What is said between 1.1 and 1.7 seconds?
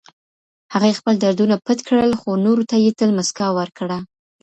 دردونه